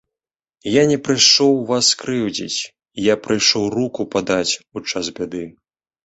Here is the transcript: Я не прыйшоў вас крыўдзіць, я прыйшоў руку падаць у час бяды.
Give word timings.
Я 0.75 0.83
не 0.91 0.95
прыйшоў 1.07 1.51
вас 1.71 1.89
крыўдзіць, 2.03 2.59
я 3.07 3.15
прыйшоў 3.25 3.63
руку 3.75 4.01
падаць 4.15 4.53
у 4.79 4.83
час 4.93 5.05
бяды. 5.21 5.43